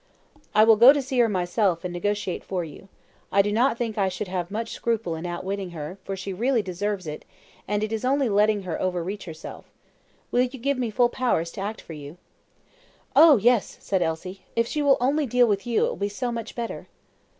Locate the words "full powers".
10.89-11.51